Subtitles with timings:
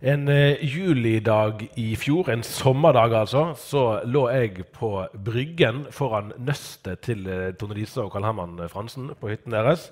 [0.00, 4.94] En eh, julidag i fjor, en sommerdag altså, så lå jeg på
[5.26, 9.90] Bryggen foran nøstet til eh, Tone Lise og Karl Herman Fransen på hytten deres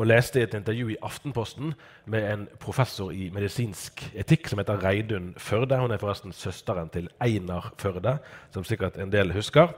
[0.00, 1.74] og leste et intervju i Aftenposten
[2.08, 5.76] med en professor i medisinsk etikk som heter Reidun Førde.
[5.76, 8.22] Hun er forresten søsteren til Einar Førde,
[8.56, 9.68] som sikkert en del husker.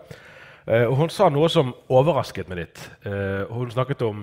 [0.70, 2.91] Eh, og hun sa noe som overrasket meg litt.
[3.51, 4.23] Hun snakket om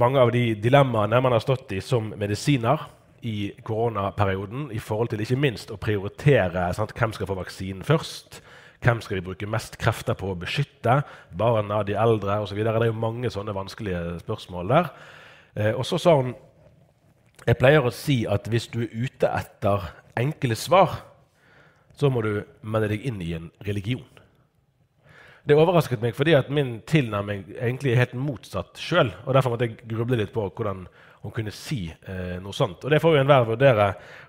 [0.00, 2.88] mange av de dilemmaene man har stått i som medisiner
[3.22, 8.40] i koronaperioden i forhold til ikke minst å prioritere sant, hvem skal få vaksinen først.
[8.84, 11.00] Hvem skal vi bruke mest krefter på å beskytte?
[11.34, 12.60] Barna, de eldre osv.
[12.62, 14.92] Det er jo mange sånne vanskelige spørsmål der.
[15.58, 16.36] Eh, og så sa hun
[17.46, 20.98] jeg pleier å si at hvis du er ute etter enkle svar,
[21.96, 24.17] så må du melde deg inn i en religion.
[25.48, 29.14] Det overrasket meg fordi at min tilnærming egentlig er helt motsatt sjøl.
[29.24, 30.82] Derfor måtte jeg gruble litt på hvordan
[31.22, 32.84] hun kunne si eh, noe sånt.
[32.84, 33.86] Og Det får jo enhver vurdere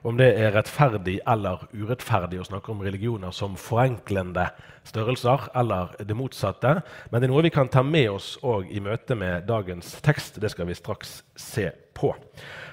[0.07, 4.47] om det er rettferdig eller urettferdig å snakke om religioner som forenklende
[4.87, 6.77] størrelser, eller det motsatte.
[7.11, 10.39] Men det er noe vi kan ta med oss òg i møte med dagens tekst.
[10.39, 11.67] Det skal vi straks se
[11.99, 12.13] på.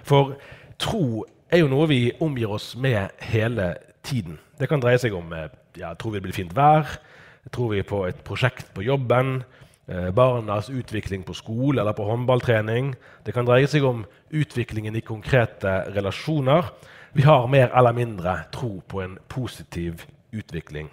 [0.06, 0.36] For
[0.78, 3.74] tro er jo noe vi omgir oss med hele
[4.06, 4.38] tiden.
[4.56, 5.50] Det kan dreie seg om eh,
[5.82, 6.94] ja, tro vi det blir fint vær.
[7.50, 9.42] Tror vi på et prosjekt på jobben?
[9.86, 12.94] Eh, barnas utvikling på skole eller på håndballtrening?
[13.24, 16.72] Det kan dreie seg om utviklingen i konkrete relasjoner.
[17.12, 20.02] Vi har mer eller mindre tro på en positiv
[20.34, 20.90] utvikling.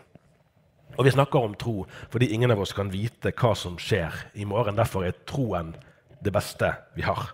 [0.97, 4.45] Og vi snakker om tro fordi ingen av oss kan vite hva som skjer i
[4.45, 4.77] morgen.
[4.77, 5.73] Derfor er troen
[6.21, 7.33] det beste vi har.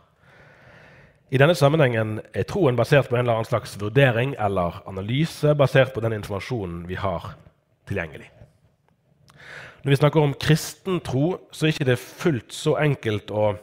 [1.29, 5.93] I denne sammenhengen er troen basert på en eller annen slags vurdering eller analyse basert
[5.93, 7.33] på den informasjonen vi har
[7.85, 8.31] tilgjengelig.
[9.79, 13.53] Når vi snakker om kristen tro, så er det ikke fullt så enkelt å,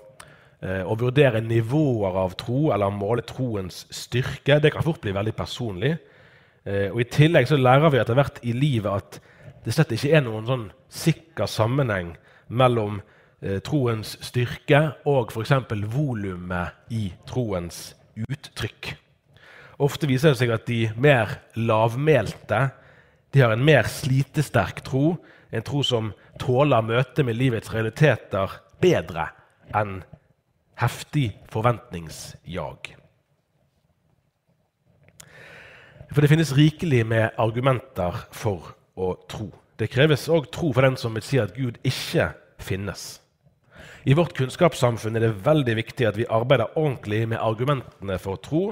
[0.63, 4.61] eh, å vurdere nivåer av tro eller måle troens styrke.
[4.61, 5.99] Det kan fort bli veldig personlig.
[6.65, 9.21] Eh, og I tillegg så lærer vi etter hvert i livet at
[9.65, 12.17] det slett ikke er noen sånn sikker sammenheng
[12.49, 13.03] mellom
[13.43, 15.53] eh, troens styrke og f.eks.
[15.93, 18.97] volumet i troens uttrykk.
[19.79, 22.71] Ofte viser det seg at de mer lavmælte
[23.35, 25.19] de har en mer slitesterk tro
[25.51, 26.13] en tro som
[26.43, 29.31] tåler møtet med livets realiteter bedre
[29.77, 30.01] enn
[30.81, 32.95] heftig forventningsjag.
[36.13, 39.51] For det finnes rikelig med argumenter for å tro.
[39.77, 42.31] Det kreves òg tro for den som vil si at Gud ikke
[42.63, 43.19] finnes.
[44.07, 48.71] I vårt kunnskapssamfunn er det veldig viktig at vi arbeider ordentlig med argumentene for tro,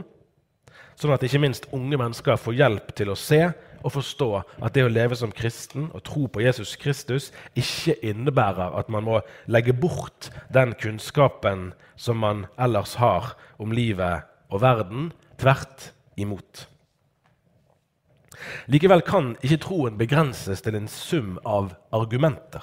[0.94, 3.40] sånn at ikke minst unge mennesker får hjelp til å se
[3.84, 4.28] å forstå
[4.64, 9.04] at det å leve som kristen og tro på Jesus Kristus ikke innebærer at man
[9.06, 15.10] må legge bort den kunnskapen som man ellers har om livet og verden.
[15.40, 16.64] Tvert imot.
[18.70, 22.62] Likevel kan ikke troen begrenses til en sum av argumenter.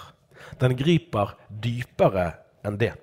[0.61, 2.31] Den griper dypere
[2.65, 2.93] enn det.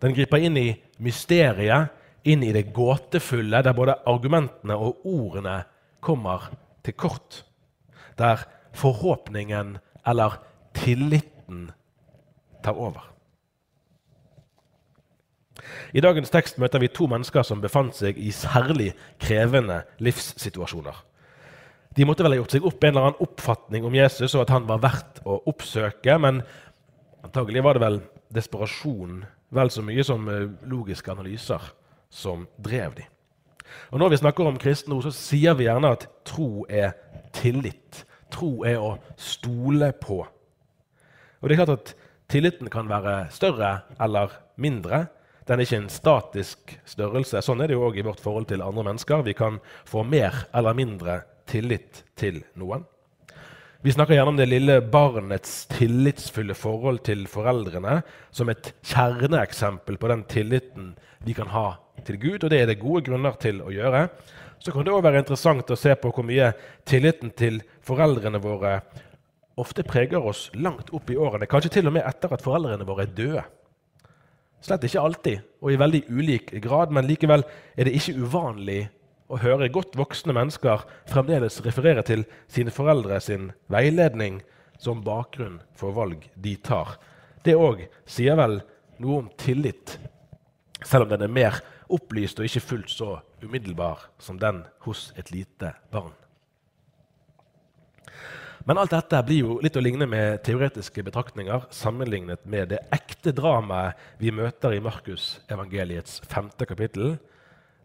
[0.00, 0.68] Den griper inn i
[1.02, 1.92] mysteriet,
[2.28, 5.60] inn i det gåtefulle, der både argumentene og ordene
[6.04, 6.50] kommer
[6.86, 7.42] til kort
[8.18, 8.44] der
[8.76, 10.38] forhåpningen eller
[10.76, 11.70] tilliten
[12.64, 13.04] tar over.
[15.92, 21.04] I dagens tekst møter vi to mennesker som befant seg i særlig krevende livssituasjoner.
[21.96, 24.52] De måtte vel ha gjort seg opp en eller annen oppfatning om Jesus og at
[24.54, 26.42] han var verdt å oppsøke, men
[27.26, 28.00] antagelig var det vel
[28.34, 29.22] desperasjon
[29.56, 31.62] vel så mye som eh, logiske analyser
[32.12, 33.08] som drev dem.
[33.92, 36.94] Og Når vi snakker om kristen ord, så sier vi gjerne at tro er
[37.36, 38.04] tillit.
[38.34, 40.20] Tro er å stole på.
[41.38, 41.94] Og det er klart at
[42.28, 43.70] Tilliten kan være større
[44.00, 45.06] eller mindre.
[45.48, 47.40] Den er ikke en statisk størrelse.
[47.40, 49.24] Sånn er det jo òg i vårt forhold til andre mennesker.
[49.24, 49.56] Vi kan
[49.88, 52.84] få mer eller mindre tillit til noen.
[53.80, 58.02] Vi snakker gjerne om det lille barnets tillitsfulle forhold til foreldrene
[58.34, 61.78] som et kjerneeksempel på den tilliten vi kan ha
[62.08, 64.08] til Gud, og det er det gode grunner til å gjøre
[64.58, 66.50] så kan det òg være interessant å se på hvor mye
[66.88, 68.80] tilliten til foreldrene våre
[69.58, 73.06] ofte preger oss langt opp i årene, kanskje til og med etter at foreldrene våre
[73.06, 73.44] er døde.
[74.62, 77.44] Slett ikke alltid, og i veldig ulik grad, men likevel
[77.78, 78.80] er det ikke uvanlig
[79.30, 84.40] å høre godt voksne mennesker fremdeles referere til sine foreldre sin veiledning,
[84.78, 86.96] som bakgrunn for valg de tar.
[87.42, 88.60] Det òg sier vel
[89.02, 89.98] noe om tillit,
[90.86, 91.58] selv om den er mer
[91.92, 93.10] opplyst og ikke fullt så
[93.42, 96.14] umiddelbar som den hos et lite barn.
[98.68, 103.32] Men alt dette blir jo litt å ligne med teoretiske betraktninger sammenlignet med det ekte
[103.32, 107.14] dramaet vi møter i Markus-evangeliets femte kapittel.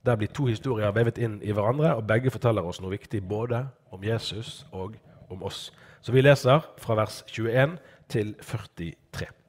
[0.03, 3.61] Der blir to historier vevet inn i hverandre, og begge forteller oss noe viktig både
[3.95, 4.97] om Jesus og
[5.31, 5.69] om oss.
[6.03, 7.77] Så vi leser fra vers 21
[8.11, 9.42] til 43.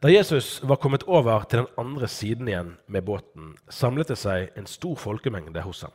[0.00, 4.54] Da Jesus var kommet over til den andre siden igjen med båten, samlet det seg
[4.56, 5.92] en stor folkemengde hos ham.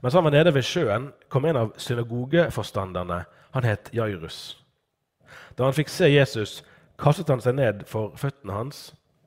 [0.00, 3.26] Mens han var nede ved sjøen, kom en av synagogeforstanderne.
[3.52, 4.56] Han het Jairus.
[5.58, 6.62] Da han fikk se Jesus,
[6.96, 8.80] kastet han seg ned for føttene hans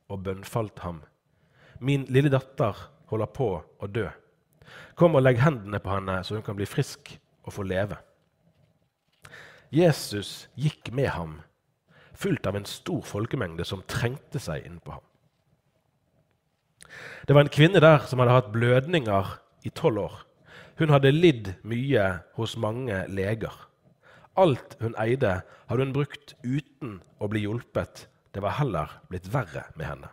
[0.10, 1.04] og bønnfalt ham.
[1.78, 2.82] Min lille datter
[3.14, 4.08] holder på å dø.
[4.98, 7.14] Kom og legg hendene på henne, så hun kan bli frisk
[7.46, 8.02] og få leve.
[9.70, 11.40] Jesus gikk med ham
[12.14, 15.06] fulgt av en stor folkemengde som trengte seg innpå ham.
[17.28, 20.16] Det var en kvinne der som hadde hatt blødninger i tolv år.
[20.80, 23.54] Hun hadde lidd mye hos mange leger.
[24.40, 28.08] Alt hun eide, hadde hun brukt uten å bli hjulpet.
[28.32, 30.12] Det var heller blitt verre med henne.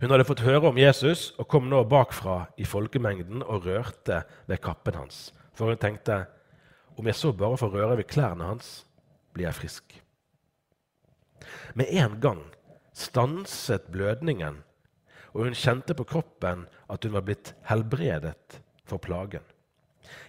[0.00, 4.62] Hun hadde fått høre om Jesus og kom nå bakfra i folkemengden og rørte ved
[4.64, 5.28] kappen hans.
[5.54, 6.24] For hun tenkte
[6.98, 8.86] om jeg så bare får røre ved klærne hans,
[9.34, 9.98] blir jeg frisk.
[11.74, 12.42] Med en gang
[12.96, 14.62] stanset blødningen,
[15.32, 19.44] og hun kjente på kroppen at hun var blitt helbredet for plagen.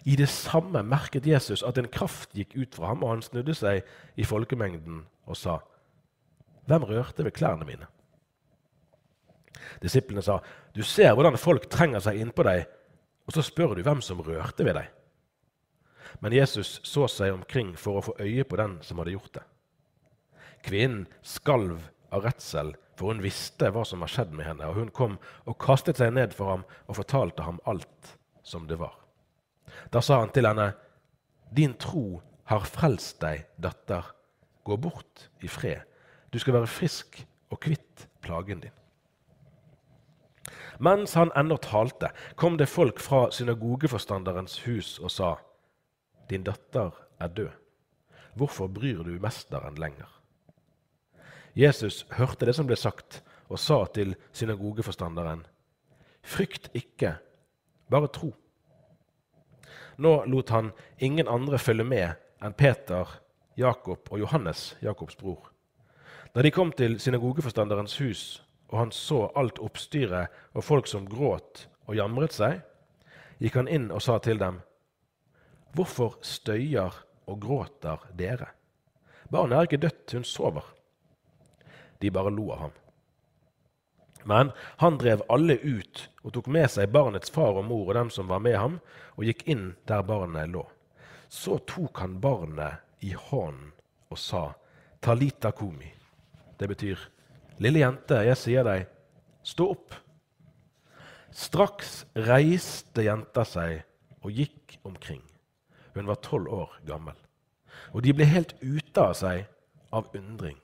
[0.04, 3.56] I det samme merket Jesus at en kraft gikk ut fra ham, og han snudde
[3.56, 3.86] seg
[4.19, 5.60] i folkemengden og sa,
[6.68, 7.88] 'Hvem rørte ved klærne mine?'
[9.81, 10.39] Disiplene sa,
[10.75, 12.68] 'Du ser hvordan folk trenger seg innpå deg,
[13.25, 14.92] og så spør du hvem som rørte ved deg.'
[16.19, 19.44] Men Jesus så seg omkring for å få øye på den som hadde gjort det.
[20.66, 24.68] Kvinnen skalv av redsel, for hun visste hva som var skjedd med henne.
[24.68, 25.18] Og hun kom
[25.48, 28.98] og kastet seg ned for ham og fortalte ham alt som det var.
[29.94, 30.74] Da sa han til henne,
[31.52, 34.06] 'Din tro har frelst deg, datter.
[34.64, 35.82] Gå bort i fred.
[36.34, 38.78] Du skal være frisk og kvitt plagen din.'
[40.80, 45.36] Mens han ennå talte, kom det folk fra synagogeforstanderens hus og sa,
[46.30, 47.52] 'Din datter er død.
[48.36, 50.19] Hvorfor bryr du mesteren lenger?'
[51.60, 53.20] Jesus hørte det som ble sagt,
[53.52, 55.42] og sa til synagogeforstanderen.:
[56.24, 57.18] Frykt ikke,
[57.92, 58.30] bare tro.
[59.98, 63.12] Nå lot han ingen andre følge med enn Peter,
[63.60, 65.52] Jakob og Johannes, Jakobs bror.
[66.32, 68.24] Da de kom til synagogeforstanderens hus,
[68.70, 72.62] og han så alt oppstyret og folk som gråt og jamret seg,
[73.44, 74.62] gikk han inn og sa til dem.:
[75.76, 78.54] Hvorfor støyer og gråter dere?
[79.30, 80.79] Barnet er ikke dødt, hun sover.
[82.00, 82.75] De bare lo av ham.
[84.24, 88.12] Men han drev alle ut og tok med seg barnets far og mor og dem
[88.13, 88.80] som var med ham,
[89.16, 90.66] og gikk inn der barnet lå.
[91.30, 93.72] Så tok han barnet i hånden
[94.10, 94.50] og sa,
[95.00, 95.88] Talita kumi.
[96.60, 97.00] Det betyr,
[97.63, 98.88] lille jente, jeg sier deg,
[99.48, 99.94] stå opp.
[101.31, 103.86] Straks reiste jenta seg
[104.25, 105.22] og gikk omkring.
[105.95, 107.16] Hun var tolv år gammel.
[107.94, 109.45] Og de ble helt ute av seg
[109.95, 110.57] av undring.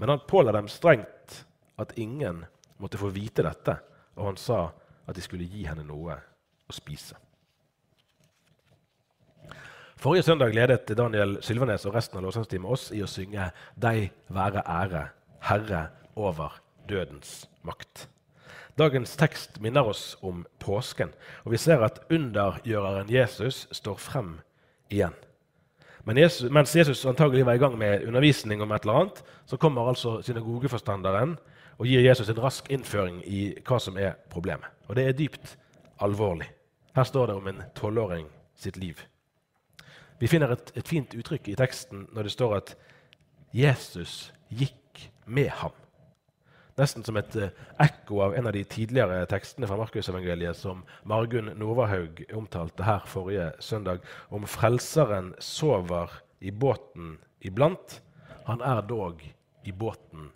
[0.00, 1.44] Men han påla dem strengt
[1.76, 2.46] at ingen
[2.80, 3.74] måtte få vite dette,
[4.16, 4.70] og han sa
[5.04, 7.18] at de skulle gi henne noe å spise.
[10.00, 14.64] Forrige søndag ledet Daniel Sylvanes og resten av lovsangsteamet oss i å synge 'Deg være
[14.64, 15.04] ære,
[15.44, 15.82] Herre
[16.16, 16.56] over
[16.88, 18.06] dødens makt'.
[18.80, 21.12] Dagens tekst minner oss om påsken,
[21.44, 24.38] og vi ser at undergjøreren Jesus står frem
[24.88, 25.12] igjen.
[26.04, 29.56] Men Jesus, mens Jesus antagelig var i gang med undervisning om et eller annet, så
[29.56, 31.36] kommer altså synagogeforstanderen
[31.78, 34.66] og gir Jesus en rask innføring i hva som er problemet.
[34.88, 35.56] Og det er dypt
[36.00, 36.48] alvorlig.
[36.96, 38.26] Her står det om en tolvåring
[38.56, 39.00] sitt liv.
[40.20, 42.74] Vi finner et, et fint uttrykk i teksten når det står at
[43.56, 45.72] Jesus gikk med ham.
[46.80, 47.50] Nesten som et eh,
[47.82, 53.50] ekko av en av de tidligere tekstene fra Markusevangeliet som Margunn Novahaug omtalte her forrige
[53.60, 54.00] søndag,
[54.32, 57.98] om Frelseren sover i båten iblant.
[58.48, 59.20] Han er dog
[59.68, 60.30] i båten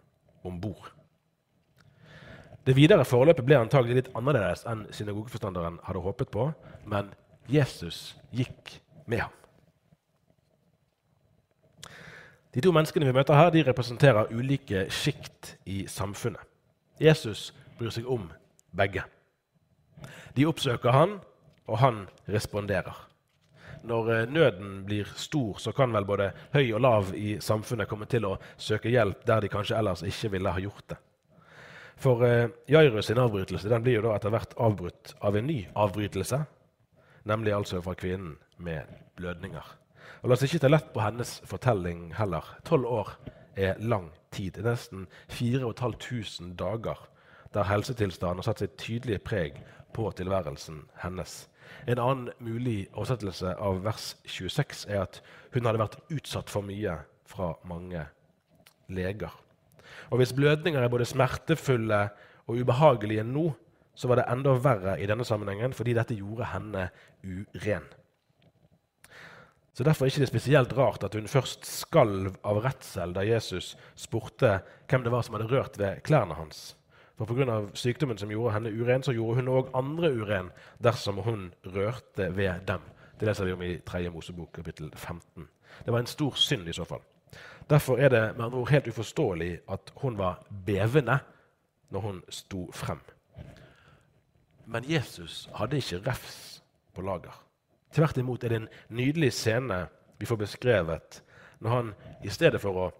[0.44, 0.90] om bord.
[2.64, 6.50] Det videre forløpet ble antagelig litt annerledes enn synagogeforstanderen hadde håpet på,
[6.88, 7.10] men
[7.48, 8.76] Jesus gikk
[9.08, 9.43] med ham.
[12.54, 16.42] De to menneskene vi møter her, de representerer ulike sjikt i samfunnet.
[17.02, 18.28] Jesus bryr seg om
[18.70, 19.02] begge.
[20.36, 21.18] De oppsøker han,
[21.66, 22.94] og han responderer.
[23.84, 28.06] når eh, nøden blir stor, så kan vel både høy og lav i samfunnet komme
[28.08, 30.96] til å søke hjelp der de kanskje ellers ikke ville ha gjort det.
[32.00, 35.66] For eh, Jairus sin avbrytelse den blir jo da etter hvert avbrutt av en ny
[35.74, 36.40] avbrytelse,
[37.28, 38.88] nemlig altså fra kvinnen med
[39.20, 39.83] blødninger.
[40.22, 42.44] Og La oss ikke ta lett på hennes fortelling heller.
[42.64, 43.10] Tolv år
[43.56, 44.58] er lang tid.
[44.64, 47.08] Nesten 4500 dager
[47.54, 49.60] der helsetilstanden har satt sitt tydelige preg
[49.94, 51.44] på tilværelsen hennes.
[51.86, 55.20] En annen mulig oversettelse av vers 26 er at
[55.54, 56.98] hun hadde vært utsatt for mye
[57.30, 58.06] fra mange
[58.88, 59.32] leger.
[60.10, 62.08] Og Hvis blødninger er både smertefulle
[62.46, 63.52] og ubehagelige nå,
[63.94, 66.88] så var det enda verre i denne sammenhengen fordi dette gjorde henne
[67.22, 67.86] uren.
[69.74, 73.72] Så Derfor er det ikke spesielt rart at hun først skalv av redsel da Jesus
[73.98, 76.76] spurte hvem det var som hadde rørt ved klærne hans.
[77.18, 77.66] For pga.
[77.74, 80.50] sykdommen som gjorde henne uren, så gjorde hun òg andre uren
[80.82, 82.86] dersom hun rørte ved dem.
[83.18, 84.10] Det leser vi om i 3.
[84.10, 85.48] Mosebok kapittel 15.
[85.84, 87.02] Det var en stor synd i så fall.
[87.70, 91.18] Derfor er det med andre ord helt uforståelig at hun var bevende
[91.90, 93.00] når hun sto frem.
[94.66, 96.62] Men Jesus hadde ikke refs
[96.94, 97.44] på lager.
[97.94, 99.84] Tvert imot er det en nydelig scene
[100.18, 101.20] vi får beskrevet
[101.62, 101.90] når han
[102.26, 102.90] i stedet for å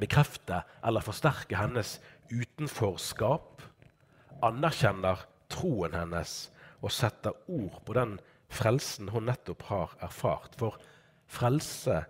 [0.00, 1.98] bekrefte eller forsterke hennes
[2.32, 3.60] utenforskap,
[4.42, 6.36] anerkjenner troen hennes
[6.80, 8.16] og setter ord på den
[8.52, 10.56] frelsen hun nettopp har erfart.
[10.58, 10.78] For
[11.30, 12.02] frelse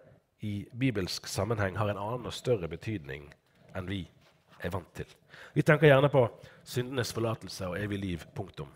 [0.42, 3.28] i bibelsk sammenheng har en annen og større betydning
[3.76, 4.04] enn vi
[4.62, 5.08] er vant til.
[5.54, 6.26] Vi tenker gjerne på
[6.64, 8.24] syndenes forlatelse og evig liv.
[8.34, 8.70] punktum.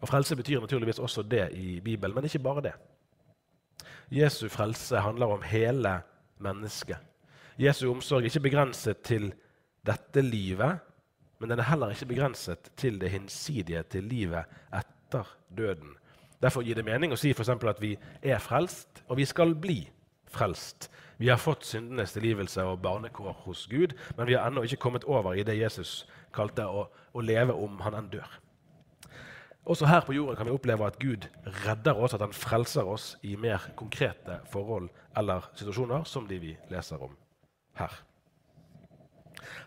[0.00, 2.72] Og Frelse betyr naturligvis også det i Bibelen, men ikke bare det.
[4.10, 6.00] Jesu frelse handler om hele
[6.38, 6.98] mennesket.
[7.58, 9.32] Jesu omsorg er ikke begrenset til
[9.86, 10.78] dette livet,
[11.38, 15.96] men den er heller ikke begrenset til det hinsidige, til livet etter døden.
[16.42, 19.80] Derfor gir det mening å si for at vi er frelst, og vi skal bli
[20.30, 20.90] frelst.
[21.18, 25.04] Vi har fått syndenes tilgivelse og barnekår hos Gud, men vi har ennå ikke kommet
[25.04, 26.04] over i det Jesus
[26.36, 28.28] kalte å, å leve om han enn dør.
[29.66, 31.26] Også her på jorden kan vi oppleve at Gud
[31.64, 34.86] redder oss, at han frelser oss i mer konkrete forhold
[35.18, 37.16] eller situasjoner, som de vi leser om
[37.80, 37.96] her.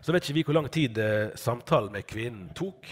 [0.00, 2.88] Så vet ikke vi hvor lang tid eh, samtalen med kvinnen tok.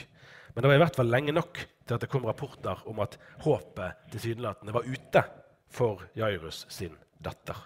[0.52, 3.16] Men det var i hvert fall lenge nok til at det kom rapporter om at
[3.44, 5.24] håpet tilsynelatende var ute
[5.72, 7.56] for Jairus sin datter.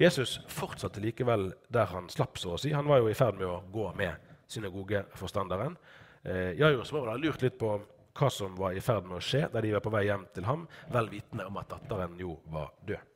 [0.00, 2.72] Jesus fortsatte likevel der han slapp, så å si.
[2.76, 5.76] Han var jo i ferd med å gå med synagogeforstanderen.
[6.22, 7.74] Eh, Jairus må vel ha lurt litt på
[8.12, 10.46] hva som var i ferd med å skje da de var på vei hjem til
[10.46, 13.08] ham, vel vitende om at datteren jo var død.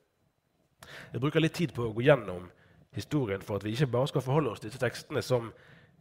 [1.12, 2.48] Jeg bruker litt tid på å gå gjennom
[2.96, 5.50] historien for at vi ikke bare skal forholde oss til disse tekstene som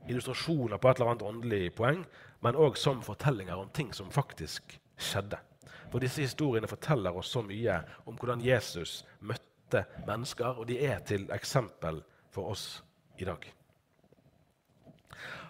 [0.08, 2.06] illustrasjoner på et eller annet åndelig poeng,
[2.46, 5.40] men òg som fortellinger om ting som faktisk skjedde.
[5.92, 11.02] For disse historiene forteller oss så mye om hvordan Jesus møtte mennesker, og de er
[11.08, 12.02] til eksempel
[12.34, 12.84] for oss
[13.20, 13.46] i dag.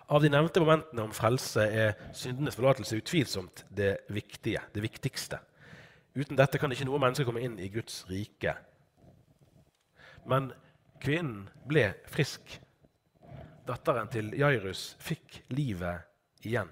[0.08, 5.40] Av de nevnte momentene om frelse er syndenes forlatelse utvilsomt det viktige, det viktigste.
[6.16, 8.54] Uten dette kan ikke noe menneske komme inn i Guds rike.
[10.30, 10.52] Men
[11.06, 12.56] Kvinnen ble frisk.
[13.66, 16.70] Datteren til Jairus fikk livet igjen.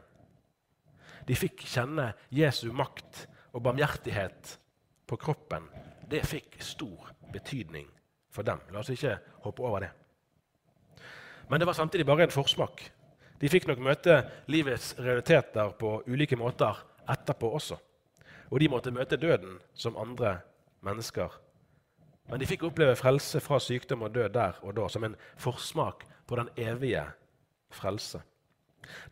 [1.27, 4.55] De fikk kjenne Jesu makt og barmhjertighet
[5.09, 5.67] på kroppen.
[6.09, 7.87] Det fikk stor betydning
[8.33, 8.61] for dem.
[8.73, 9.91] La oss ikke hoppe over det.
[11.49, 12.85] Men det var samtidig bare en forsmak.
[13.43, 16.79] De fikk nok møte livets realiteter på ulike måter
[17.11, 17.75] etterpå også.
[18.49, 20.37] Og de måtte møte døden som andre
[20.85, 21.33] mennesker
[22.29, 26.05] men de fikk oppleve frelse fra sykdom og død der og da, som en forsmak
[26.27, 27.03] på den evige
[27.73, 28.21] frelse.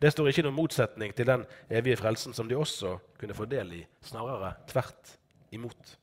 [0.00, 3.72] Det står ikke noen motsetning til den evige frelsen som de også kunne få del
[3.80, 5.16] i, snarere tvert
[5.52, 5.96] imot.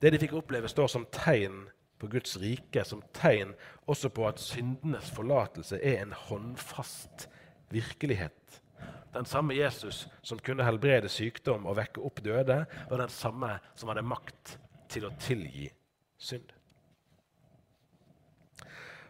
[0.00, 1.66] Det de fikk oppleve, står som tegn
[2.00, 3.52] på Guds rike, som tegn
[3.90, 7.28] også på at syndenes forlatelse er en håndfast
[7.70, 8.60] virkelighet.
[9.14, 13.90] Den samme Jesus som kunne helbrede sykdom og vekke opp døde, var den samme som
[13.90, 14.56] hadde makt
[14.90, 15.68] til å tilgi
[16.20, 16.54] synd.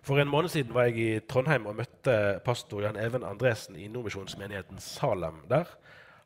[0.00, 3.88] For en måned siden var jeg i Trondheim og møtte pastor Jan Even Andresen i
[3.92, 5.68] Nordmisjonsmenigheten Salem der.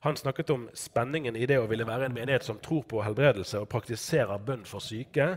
[0.06, 3.58] Han snakket om spenningen i det å ville være en menighet som tror på helbredelse
[3.62, 5.34] og praktiserer bønn for syke,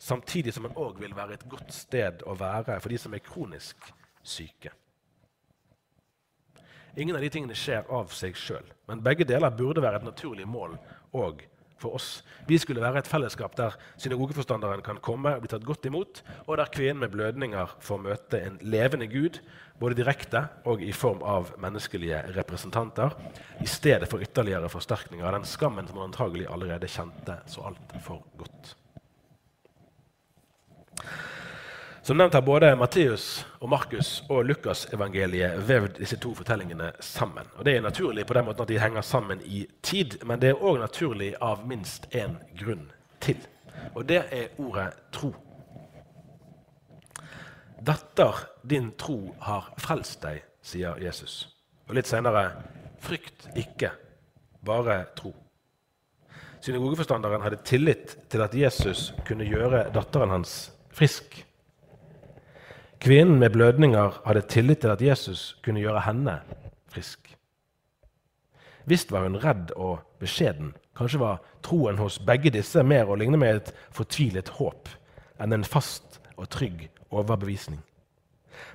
[0.00, 3.24] samtidig som man òg vil være et godt sted å være for de som er
[3.24, 3.92] kronisk
[4.22, 4.72] syke.
[6.98, 10.48] Ingen av de tingene skjer av seg sjøl, men begge deler burde være et naturlig
[10.48, 10.74] mål
[11.14, 11.44] òg
[11.80, 12.08] for oss.
[12.48, 16.58] Vi skulle være et fellesskap der synagogeforstanderen kan komme og bli tatt godt imot, og
[16.60, 19.40] der kvinnen med blødninger får møte en levende Gud,
[19.80, 23.16] både direkte og i form av menneskelige representanter,
[23.62, 28.24] i stedet for ytterligere forsterkninger av den skammen som hun antagelig allerede kjente så altfor
[28.40, 28.74] godt.
[32.02, 37.46] Som nevnt har både Matteus, og Markus og Lukas-evangeliet vevd disse to fortellingene sammen.
[37.58, 40.48] Og Det er naturlig på den måten at de henger sammen i tid, men det
[40.50, 42.88] er òg naturlig av minst én grunn
[43.20, 43.36] til.
[43.94, 45.34] Og det er ordet tro.
[47.80, 51.48] Datter, din tro har frelst deg, sier Jesus.
[51.88, 52.48] Og litt senere
[53.00, 53.92] frykt ikke,
[54.64, 55.34] bare tro.
[56.60, 61.44] Synagogeforstanderen hadde tillit til at Jesus kunne gjøre datteren hans frisk.
[63.00, 66.40] Kvinnen med blødninger hadde tillit til at Jesus kunne gjøre henne
[66.92, 67.30] frisk.
[68.84, 70.74] Visst var hun redd og beskjeden.
[70.96, 74.90] Kanskje var troen hos begge disse mer å ligne med et fortvilet håp
[75.40, 77.80] enn en fast og trygg overbevisning.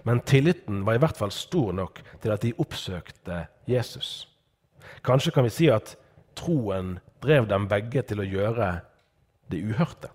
[0.04, 4.28] Men tilliten var i hvert fall stor nok til at de oppsøkte Jesus.
[5.06, 5.96] Kanskje kan vi si at
[6.38, 8.70] troen drev dem begge til å gjøre
[9.52, 10.10] det uhørte.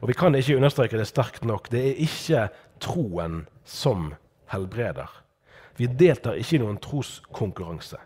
[0.00, 1.70] Og vi kan ikke understreke det sterkt nok.
[1.72, 2.48] Det er ikke
[2.82, 4.12] troen som
[4.52, 5.10] helbreder.
[5.76, 7.98] Vi deltar ikke i noen troskonkurranse.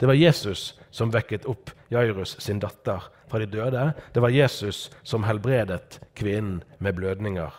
[0.00, 3.92] Det var Jesus som vekket opp Jairus sin datter fra de døde.
[4.12, 7.52] Det var Jesus som helbredet kvinnen med blødninger.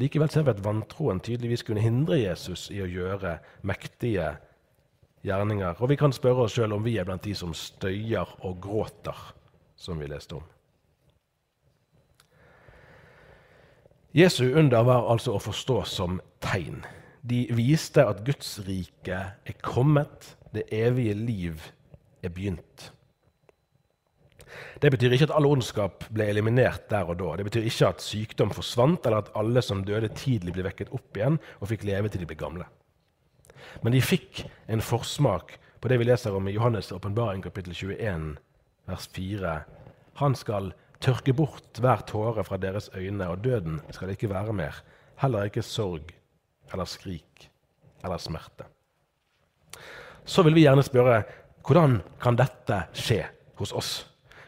[0.00, 4.34] Likevel ser vi at vantroen tydeligvis kunne hindre Jesus i å gjøre mektige
[5.26, 5.78] gjerninger.
[5.80, 9.16] Og vi kan spørre oss sjøl om vi er blant de som støyer og gråter,
[9.76, 10.44] som vi leste om.
[14.16, 16.78] Jesu under var altså å forstå som tegn.
[17.20, 21.66] De viste at Guds rike er kommet, det evige liv
[22.24, 22.86] er begynt.
[24.80, 27.34] Det betyr ikke at all ondskap ble eliminert der og da.
[27.36, 31.20] Det betyr ikke at sykdom forsvant, eller at alle som døde tidlig, ble vekket opp
[31.20, 32.70] igjen og fikk leve til de ble gamle.
[33.84, 38.38] Men de fikk en forsmak på det vi leser om i Johannes' åpenbaring kapittel 21,
[38.88, 39.58] vers 4.
[40.24, 44.80] Han skal tørke bort hver tåre fra deres øyne, og døden skal ikke være mer.
[45.20, 46.12] Heller ikke sorg
[46.72, 47.48] eller skrik
[48.04, 48.66] eller smerte.
[50.26, 51.22] Så vil vi gjerne spørre
[51.66, 53.24] hvordan kan dette skje
[53.58, 53.94] hos oss?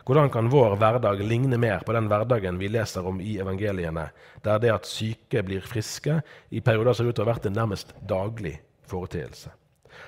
[0.08, 4.06] Hvordan kan vår hverdag ligne mer på den hverdagen vi leser om i evangeliene,
[4.44, 7.58] der det at syke blir friske, i perioder ser ut til å ha vært en
[7.58, 8.54] nærmest daglig
[8.88, 9.52] foreteelse?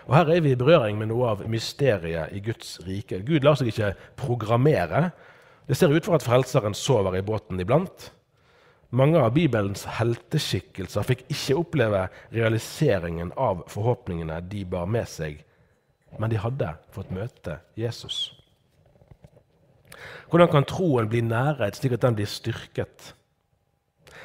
[0.09, 3.21] Og Her er vi i berøring med noe av mysteriet i Guds rike.
[3.27, 5.11] Gud lar seg ikke programmere,
[5.71, 8.09] det ser ut for at Frelseren sover i båten iblant.
[8.91, 12.01] Mange av Bibelens helteskikkelser fikk ikke oppleve
[12.35, 15.37] realiseringen av forhåpningene de bar med seg,
[16.19, 18.33] men de hadde fått møte Jesus.
[20.33, 23.13] Hvordan kan troen bli næret slik at den blir styrket?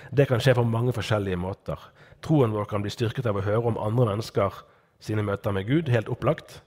[0.09, 1.77] Det kan skje på mange forskjellige måter.
[2.25, 4.63] Troen vår kan bli styrket av å høre om andre mennesker
[4.97, 6.63] sine møter med Gud, helt opplagt.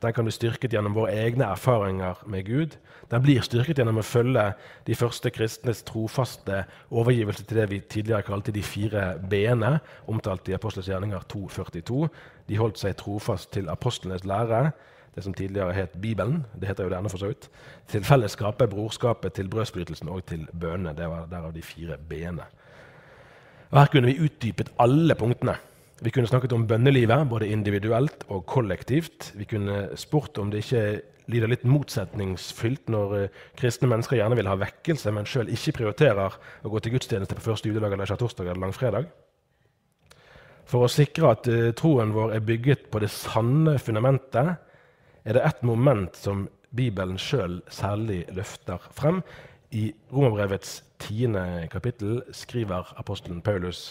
[0.00, 2.76] Den kan bli styrket gjennom våre egne erfaringer med Gud.
[3.10, 4.46] Den blir styrket gjennom å følge
[4.86, 9.74] de første kristnes trofaste overgivelse til det vi tidligere kalte de fire b-ene,
[10.08, 12.06] omtalt i Apostles gjerninger 2.42.
[12.48, 14.70] De holdt seg trofast til apostlenes lære,
[15.14, 16.44] det som tidligere het Bibelen.
[16.54, 17.50] Det heter jo det ennå, for så vidt.
[17.90, 20.94] Til fellesskapet, brorskapet, til brødsbrytelsen og til bønene.
[20.96, 22.46] Det var derav de fire b-ene.
[23.70, 25.58] Og Her kunne vi utdypet alle punktene.
[26.00, 29.34] Vi kunne snakket om bønnelivet, både individuelt og kollektivt.
[29.36, 30.84] Vi kunne spurt om det ikke
[31.30, 36.38] lider litt motsetningsfylt når uh, kristne mennesker gjerne vil ha vekkelse, men sjøl ikke prioriterer
[36.64, 39.10] å gå til gudstjeneste på første juledag eller skjærtorsdag eller langfredag.
[40.70, 44.56] For å sikre at uh, troen vår er bygget på det sanne fundamentet,
[45.20, 49.20] er det ett moment som Bibelen sjøl særlig løfter frem.
[49.76, 53.90] I Romerbrevets tiende kapittel skriver apostelen Paulus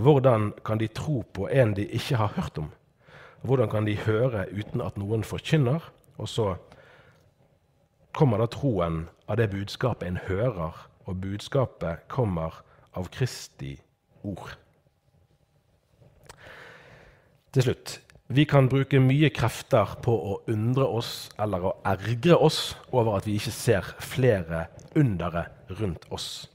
[0.00, 2.70] hvordan kan de tro på en de ikke har hørt om?
[3.42, 5.84] Hvordan kan de høre uten at noen forkynner?
[6.20, 6.54] Og så
[8.12, 12.62] kommer da troen av det budskapet en hører, og budskapet kommer
[12.96, 13.76] av Kristi
[14.26, 14.56] ord.
[17.50, 17.98] Til slutt
[18.30, 23.26] vi kan bruke mye krefter på å undre oss eller å ergre oss over at
[23.26, 25.48] vi ikke ser flere undere
[25.80, 26.46] rundt oss.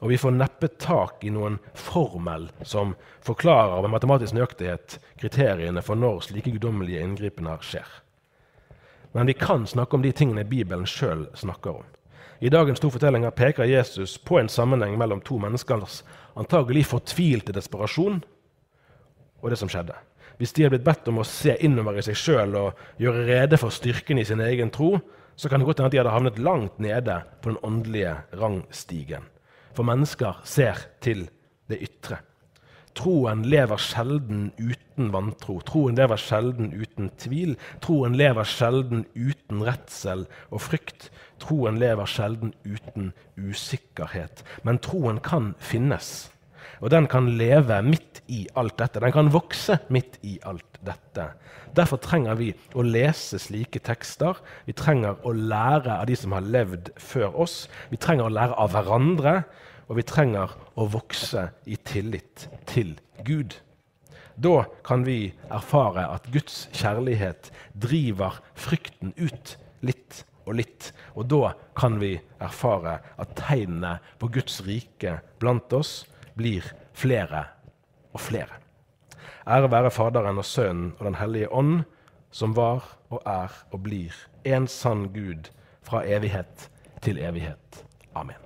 [0.00, 5.98] Og vi får neppe tak i noen formel som forklarer med matematisk nøyaktighet kriteriene for
[5.98, 7.88] når slike guddommelige inngripener skjer.
[9.16, 11.86] Men vi kan snakke om de tingene Bibelen sjøl snakker om.
[12.44, 16.02] I dagens to fortellinger peker Jesus på en sammenheng mellom to menneskers
[16.36, 18.20] antagelig fortvilte desperasjon
[19.40, 19.96] og det som skjedde.
[20.36, 23.56] Hvis de er blitt bedt om å se innover i seg sjøl og gjøre rede
[23.60, 24.98] for styrken i sin egen tro,
[25.36, 29.24] så kan det godt hende at de hadde havnet langt nede på den åndelige rangstigen.
[29.76, 31.26] For mennesker ser til
[31.68, 32.22] det ytre.
[32.96, 35.58] Troen lever sjelden uten vantro.
[35.68, 37.52] Troen lever sjelden uten tvil.
[37.84, 41.10] Troen lever sjelden uten redsel og frykt.
[41.42, 44.40] Troen lever sjelden uten usikkerhet.
[44.64, 46.30] Men troen kan finnes.
[46.80, 49.00] Og den kan leve midt i alt dette.
[49.04, 51.28] Den kan vokse midt i alt dette.
[51.76, 54.40] Derfor trenger vi å lese slike tekster.
[54.64, 57.66] Vi trenger å lære av de som har levd før oss.
[57.92, 59.38] Vi trenger å lære av hverandre.
[59.86, 62.96] Og vi trenger å vokse i tillit til
[63.26, 63.54] Gud.
[64.36, 70.90] Da kan vi erfare at Guds kjærlighet driver frykten ut litt og litt.
[71.14, 76.04] Og da kan vi erfare at tegnene på Guds rike blant oss
[76.36, 77.46] blir flere
[78.12, 78.62] og flere.
[79.46, 81.84] Ære være Faderen og Sønnen og Den hellige ånd,
[82.30, 85.52] som var og er og blir en sann Gud
[85.86, 86.68] fra evighet
[87.02, 87.84] til evighet.
[88.14, 88.45] Amen.